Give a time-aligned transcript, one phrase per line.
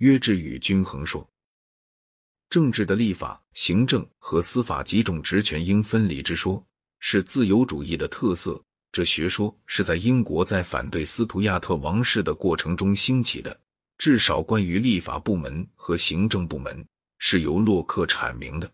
[0.00, 1.28] 约制与均衡说
[2.48, 6.62] ：“政治的立法、行政和司法几种职权应分离之说，
[7.00, 8.58] 是自由主义的特色。
[8.92, 13.60] 这学说是在英国在反对斯图亚特王室的过程中兴起的。
[13.98, 16.82] 至少关于立法部门和行政部门，
[17.18, 18.72] 是由洛克阐明的。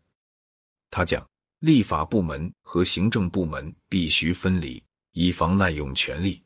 [0.92, 4.80] 他讲，立法部门和行政部门必须分离，
[5.10, 6.40] 以防滥用权力。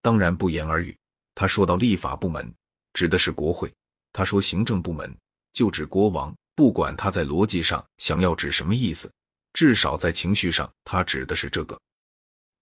[0.00, 0.96] 当然，不言而喻。
[1.34, 2.54] 他说到立法部门，
[2.92, 3.68] 指的是国会。
[4.12, 5.14] 他说：“行政部门
[5.52, 9.10] 就指国王，不管他在逻辑上想要指什么意思，
[9.52, 11.78] 至少在情绪上，他指的是这个。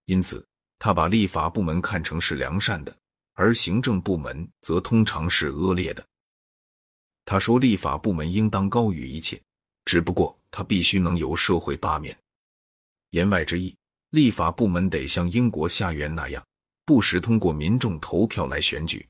[0.07, 0.45] 因此，
[0.79, 2.95] 他把立法部门看成是良善的，
[3.35, 6.05] 而行政部门则通常是恶劣的。
[7.25, 9.41] 他说，立法部门应当高于一切，
[9.85, 12.17] 只不过他必须能由社会罢免。
[13.11, 13.75] 言外之意，
[14.11, 16.45] 立法部门得像英国下院那样，
[16.85, 19.07] 不时通过民众投票来选举。”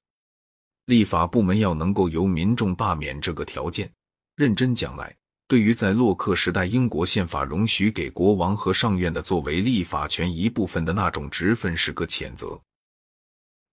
[0.86, 3.92] 立法部门要能够由民众罢免这个条件，
[4.36, 5.14] 认真讲来，
[5.48, 12.60] 对于在洛克时代英国宪法容许给国王和上院的作为立法权一部分的那种职分是个谴责。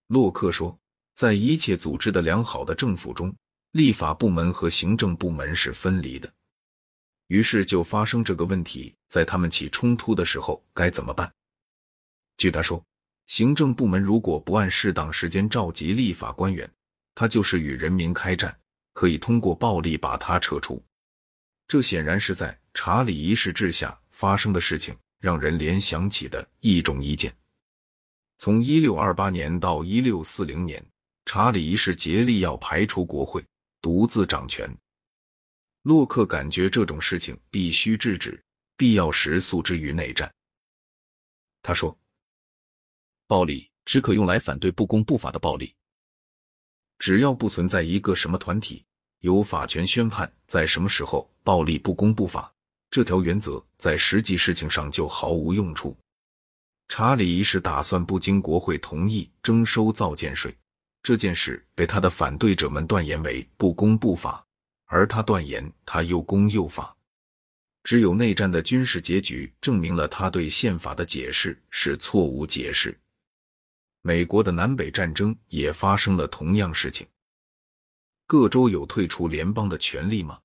[0.08, 0.76] 洛克说，
[1.16, 3.32] 在一切组织的良好的政府中，
[3.74, 6.32] 立法部门和行政部门是分离的。
[7.28, 11.32] 于是就发生这个问题：在他们起冲突的时候该怎么办？
[12.38, 12.84] 据他说，
[13.28, 16.68] 行政部门如果不按适当时间召集立法官员，
[17.16, 18.58] 他就是与人民开战，
[18.94, 20.84] 可以通过暴力把他撤出。
[21.68, 27.34] 这显然是在查理一世治下发生的事情，让人联想起的一种意见。
[28.38, 30.84] 从一六二八年到一六四零年，
[31.26, 33.44] 查理一世竭力要排除国会，
[33.82, 34.70] 独自掌权。
[35.84, 38.42] 洛克感觉这种事情必须制止，
[38.76, 40.34] 必要时诉之于内战。
[41.62, 41.98] 他说
[43.28, 45.74] ：“暴力只可用来反对不公不法的暴力。”
[47.04, 48.82] 只要不存在一个什么团体
[49.20, 52.50] 有法权宣判在什么时候暴力不公不法，
[52.90, 55.98] 这条原则在实际事情上就毫无用处。
[56.88, 60.56] 查理一世打算不经国会同意征收造舰税，
[61.02, 64.42] 这件事被他的反对者们断言为不公不法，
[64.86, 66.96] 而他断言他又公又法。
[67.84, 72.98] 只有内战的军事结局证明了他对宪法的解释是错误解释。
[74.04, 77.08] 美国的南北战争也发生了同样事情。
[78.28, 80.40] 各州有退出联邦的权利吗？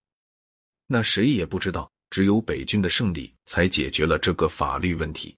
[0.87, 1.91] 那谁也不知道。
[2.11, 5.37] 只有北军的胜利才解决了这个法律问题。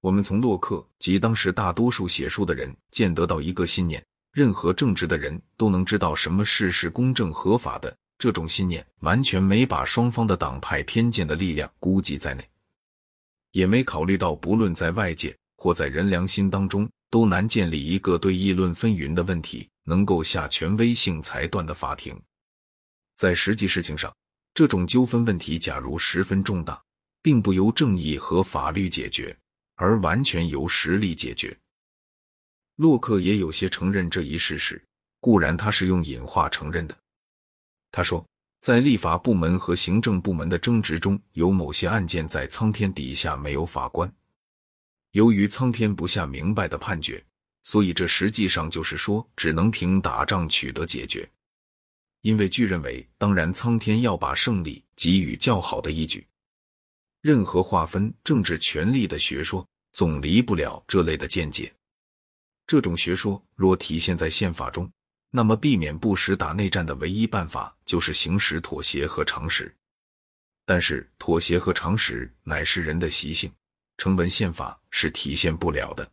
[0.00, 4.00] 我们从洛克及当时大多数写书的人见得到一个信念：
[4.30, 7.92] 任何正直的人都能知道什么事是公正合法的。
[8.16, 12.48] 这种信念完全没把双方的党派偏见的力量估计在内，
[13.50, 16.88] 也没考虑到不论在外界或在人良心当中。
[17.12, 22.18] 都难建立一个对议论纷纭的问题能够下权威性裁断的法庭。
[23.16, 24.10] 在实际事情上，
[24.54, 26.82] 这种纠纷问题假如十分重大，
[27.20, 29.36] 并不由正义和法律解决，
[29.74, 31.54] 而完全由实力解决。
[32.76, 34.82] 洛克也有些承认这一事实，
[35.20, 36.96] 固然他是用引话承认的。
[37.90, 38.26] 他说，
[38.62, 44.10] 在立法部门和行政部门的争执中，有某些案件在苍天底下没有法官。
[45.12, 47.22] 由于苍天不下明白的判决，
[47.62, 51.28] 所以这实际上就是说，只能凭打仗取得解决。
[52.22, 56.26] 因为据认为，当然苍天要把胜利给予较好的依据。
[57.20, 61.72] 任何划分政治权力的学说，总离不了这类的见解。
[62.66, 64.90] 这种学说若体现在宪法中，
[65.30, 69.74] 那么避免不时打内战的唯一办法，就是行使妥协和常识。
[70.64, 73.52] 但是，妥协和常识乃是人的习性。
[74.02, 76.10] 成文宪法是体现不了的。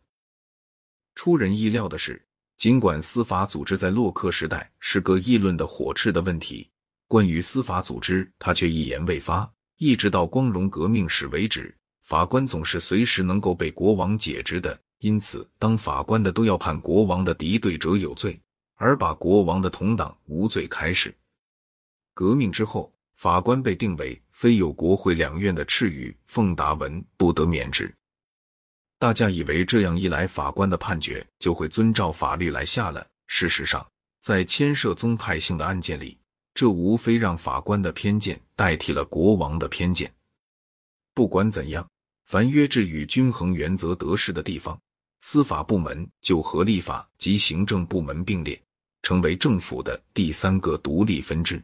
[1.16, 2.24] 出人意料的是，
[2.56, 6.70] 尽管司法组织在洛克时代是个议论的火炽的问题，
[7.08, 11.76] 关于司法组织，他却一言未发，一直到光荣革命时为止。
[12.04, 18.40] 法官总是随时能够被国王解职的，因此，当法官的都要判国王的敌对者有罪，
[18.76, 21.12] 而把国王的同党无罪开始。
[22.14, 22.94] 革命之后。
[23.20, 27.94] 法官被定为非有国会两院的赤羽奉达文不得免职。
[28.98, 33.06] 大家以为这样一来，法官的判决就会遵照法律来下了。
[33.26, 33.86] 事实上，
[34.22, 36.16] 在牵涉宗派性的案件里，
[36.54, 40.10] 这无非让法官的偏见代替了国王的偏见。
[41.12, 41.86] 不管怎样，
[42.24, 44.80] 凡约制与均衡原则得势的地方，
[45.20, 48.58] 司法部门就和立法及行政部门并列，
[49.02, 51.62] 成为政府的第三个独立分支。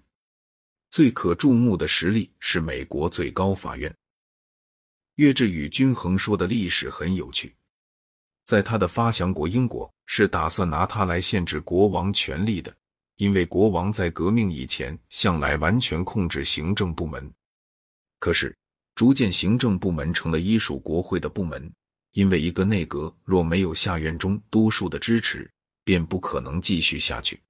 [0.90, 3.94] 最可注目的实例是美国最高法院。
[5.16, 7.54] 约治与均衡说的历史很有趣，
[8.44, 12.74] 在他的发祥国英国是打算拿它来限制国王权力的，
[13.16, 17.32] 因为国王在革命以前向来完全控制行政部门，
[18.18, 18.54] 可是
[18.94, 21.72] 逐渐行政部门成了依属国会的部门，
[22.12, 25.50] 因为一个内阁若没有下院中多数的支持，
[25.82, 27.40] 便不可能继续下去。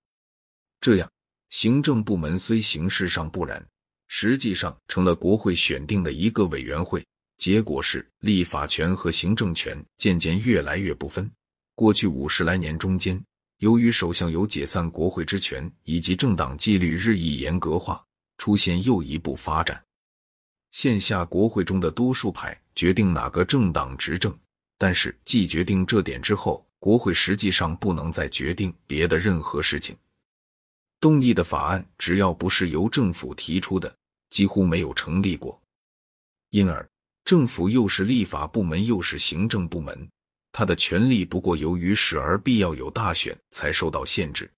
[0.81, 1.11] 这样，
[1.51, 3.65] 行政部门虽形式上不然，
[4.09, 7.05] 实际上成了国会选定的一个委员会。
[7.39, 11.31] 结果是，立法权和行政权渐渐越来越不分。
[11.75, 13.23] 过去五十来年中间，
[13.59, 18.03] 由于首相有解散国会之权，以及政党纪律日益严格化，
[18.39, 19.83] 出现又一步发展。
[20.71, 24.37] 现下国会中的多数派决定哪个政党执政，
[24.79, 29.95] 但是既决定这点之后，国会实际上不能再决定别的任何事情。
[31.07, 33.97] 动议的法案只要不是由政府提出的，
[34.29, 35.57] 几乎没有成立过。
[36.51, 36.85] 因而，
[37.25, 40.09] 政府又是立法部门，又是行政部门。
[40.51, 44.51] 他的权力不过由于时而必要有大选才受到限制。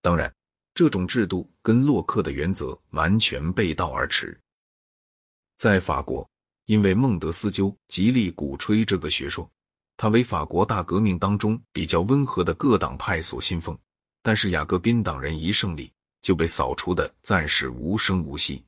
[0.00, 0.32] 当然，
[0.72, 4.34] 这种制度跟洛克的原则完全背道而驰。
[5.58, 6.26] 在法国，
[6.64, 9.46] 因为孟德斯鸠极力鼓吹这个学说，
[9.98, 13.78] 他为法国大革命当中比较温和的各党派所信奉。
[14.28, 15.90] 但是雅各宾党人一胜利
[16.20, 18.62] 就被扫除的暂时无声无息。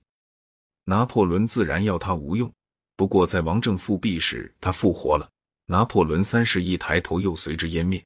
[0.85, 2.51] 拿破仑自然要他无用，
[2.97, 5.31] 不过在王政复辟时，他复活了。
[5.67, 8.03] 拿破仑三世一抬头，又随之湮灭。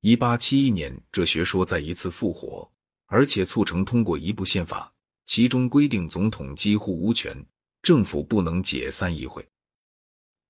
[0.00, 2.68] 一八七一年，这学说再一次复活，
[3.06, 4.92] 而且促成通过一部宪法，
[5.24, 7.32] 其中规定总统几乎无权，
[7.82, 9.46] 政府不能解散议会。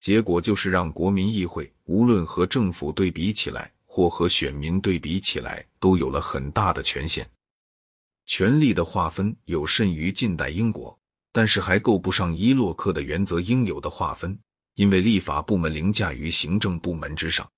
[0.01, 7.27] 结果就是让国民议会无论和政府对比起来，或和选民对比起来，都有了很大的权限。
[8.27, 10.95] 权力的划分有甚于近代英国，
[11.33, 14.39] 但是还够不上伊洛克的原则应有的划分。
[14.75, 17.51] 因为立法部门凌驾于行政部门之上，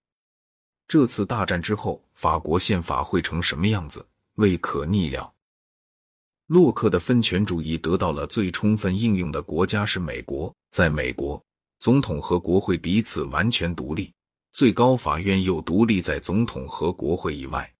[0.86, 5.34] 这次大战之后，法国宪法会成什么样子，未可逆料。
[6.46, 11.42] 洛克的分权主义得到了最充分应用的国家是美国，在美国，
[11.80, 14.12] 总统和国会彼此完全独立，
[14.58, 17.72] 最高法院又独立在总统和国会以外。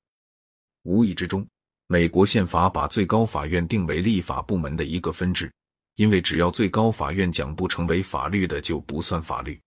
[0.85, 1.45] 无意之中，
[1.89, 5.53] 美国宪法把最高法院定为立法部门的一个分支。
[5.97, 9.61] 因为只要最高法院讲不成为法律的，就不算法律。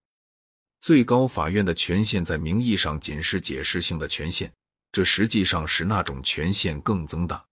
[0.80, 4.50] 最高法院的权限在名义上仅是解释性的权限，
[4.94, 7.44] 这实际上使那种权限更增大。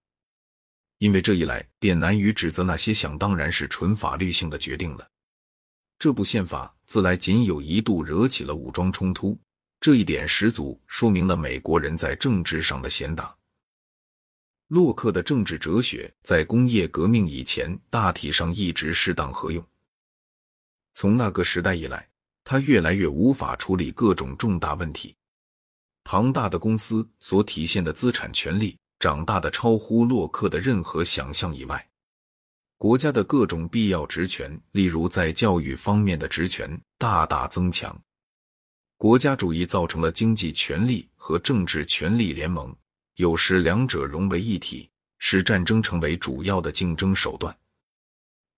[1.00, 5.06] 因为这一来，便难于指责那些想当然是纯法律性的决定了。
[5.98, 9.38] 这部宪法自来仅有一度惹起了武装冲突，
[9.82, 13.34] 这一点十足说明了美国人在政治上的贤达。
[14.68, 19.66] 洛克的政治哲学在工业革命以前大体上一直适当合用。
[20.94, 22.08] 从那个时代以来，
[22.44, 25.16] 他越来越无法处理各种重大问题。
[26.04, 31.88] 庞大的公司所体现的资产权力长大的超乎洛克的任何想象以外。
[32.78, 37.98] 国家的各种必要职权，例如在教育方面的职权，大大增强。
[39.00, 42.76] 国家主义造成了经济权力和政治权力联盟。
[43.16, 47.58] 有时两者融为一体，使战争成为主要的竞争手段。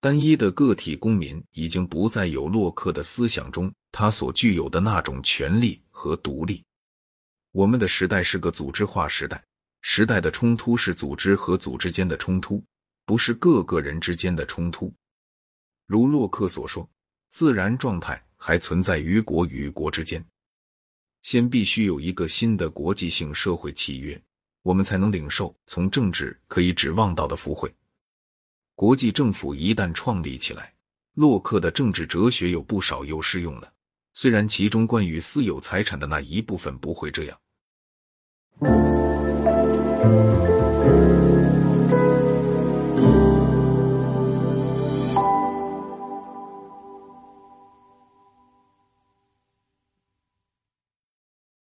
[0.00, 6.64] 单一的个体公民已经不再有洛克的思想中他所具有的那种权利和独立。
[7.52, 9.44] 我们的时代是个组织化时代，
[9.80, 12.60] 时代的冲突是组织和组织间的冲突，
[13.06, 14.92] 不是各个人之间的冲突。
[15.86, 16.90] 如洛克所说，
[17.30, 20.24] 自然状态还存在于国与国之间，
[21.22, 24.20] 先必须有一个新的国际性社会契约。
[24.62, 27.68] 我们才能领受从政治可以指望到的福惠。
[28.76, 30.72] 国际政府一旦创立起来，
[31.14, 33.72] 洛克的政治哲学有不少又适用了，
[34.14, 37.38] 虽然其中关于私有财产的那一部分不会这样。